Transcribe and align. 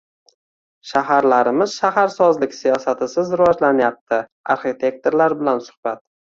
“Shaharlarimiz 0.91 1.75
shaharsozlik 1.81 2.57
siyosatisiz 2.61 3.31
rivojlanyapti”- 3.43 4.23
arxitektorlar 4.57 5.41
bilan 5.45 5.67
suhbat 5.71 6.07